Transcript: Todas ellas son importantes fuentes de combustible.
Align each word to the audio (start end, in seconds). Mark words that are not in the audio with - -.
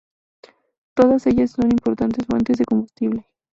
Todas 0.95 1.27
ellas 1.27 1.51
son 1.51 1.65
importantes 1.71 2.25
fuentes 2.25 2.57
de 2.57 2.65
combustible. 2.65 3.27